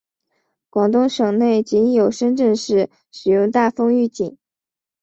[0.71, 4.35] 广东省内仅有深圳市使用大风预警。